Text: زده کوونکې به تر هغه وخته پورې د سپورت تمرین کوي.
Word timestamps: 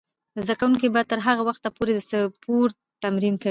زده 0.43 0.53
کوونکې 0.59 0.87
به 0.93 1.01
تر 1.11 1.19
هغه 1.27 1.41
وخته 1.49 1.67
پورې 1.77 1.91
د 1.93 1.99
سپورت 2.09 2.75
تمرین 3.03 3.35
کوي. 3.43 3.49